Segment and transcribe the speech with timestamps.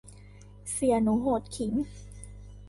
[0.71, 1.73] เสี่ยหนูโหดขิง